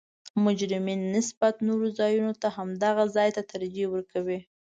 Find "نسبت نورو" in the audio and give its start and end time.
1.15-1.87